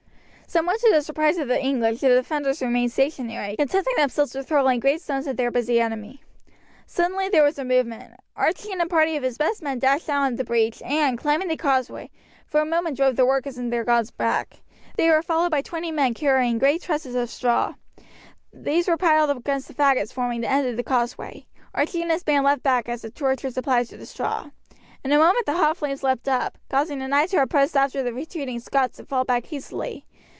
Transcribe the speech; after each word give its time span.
Somewhat 0.47 0.81
to 0.81 0.91
the 0.91 1.01
surprise 1.01 1.37
of 1.37 1.47
the 1.47 1.63
English 1.63 2.01
the 2.01 2.09
defenders 2.09 2.61
remained 2.61 2.91
stationary, 2.91 3.55
contenting 3.55 3.93
themselves 3.95 4.35
with 4.35 4.49
hurling 4.49 4.81
great 4.81 4.99
stones 5.01 5.25
at 5.25 5.37
their 5.37 5.49
busy 5.49 5.79
enemy. 5.79 6.21
Suddenly 6.85 7.29
there 7.29 7.45
was 7.45 7.57
a 7.57 7.63
movement. 7.63 8.15
Archie 8.35 8.73
and 8.73 8.81
a 8.81 8.85
party 8.85 9.15
of 9.15 9.23
his 9.23 9.37
best 9.37 9.61
men 9.61 9.79
dashed 9.79 10.07
down 10.07 10.35
the 10.35 10.43
breach, 10.43 10.81
and, 10.83 11.17
climbing 11.17 11.45
on 11.45 11.49
the 11.51 11.55
causeway, 11.55 12.09
for 12.45 12.59
a 12.59 12.65
moment 12.65 12.97
drove 12.97 13.15
the 13.15 13.25
workers 13.25 13.57
and 13.57 13.71
their 13.71 13.85
guards 13.85 14.11
back. 14.11 14.59
They 14.97 15.09
were 15.09 15.21
followed 15.21 15.51
by 15.51 15.61
twenty 15.61 15.89
men 15.89 16.13
carrying 16.13 16.59
great 16.59 16.81
trusses 16.81 17.15
of 17.15 17.29
straw. 17.29 17.75
These 18.51 18.89
were 18.89 18.97
piled 18.97 19.29
against 19.29 19.69
the 19.69 19.73
faggots 19.73 20.11
forming 20.11 20.41
the 20.41 20.51
end 20.51 20.67
of 20.67 20.75
the 20.75 20.83
causeway. 20.83 21.45
Archie 21.73 22.01
and 22.01 22.11
his 22.11 22.23
band 22.23 22.43
leapt 22.43 22.61
back 22.61 22.89
as 22.89 23.05
a 23.05 23.09
torch 23.09 23.45
was 23.45 23.55
applied 23.57 23.87
to 23.87 23.95
the 23.95 24.05
straw. 24.05 24.49
In 25.01 25.13
a 25.13 25.17
moment 25.17 25.45
the 25.45 25.53
hot 25.55 25.77
flames 25.77 26.03
leapt 26.03 26.27
up, 26.27 26.57
causing 26.69 26.99
the 26.99 27.07
knights 27.07 27.31
who 27.31 27.37
had 27.37 27.49
pressed 27.49 27.77
after 27.77 28.03
the 28.03 28.11
retreating 28.11 28.59
Scots 28.59 28.97
to 28.97 29.05
fall 29.05 29.23
back 29.23 29.45
hastily. 29.45 30.05